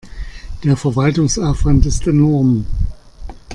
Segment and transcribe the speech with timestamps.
[0.63, 2.65] Der Verwaltungsaufwand ist enorm.